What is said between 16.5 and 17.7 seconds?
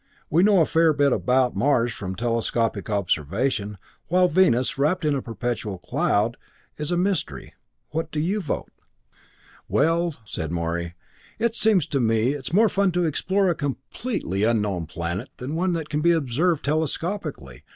telescopically.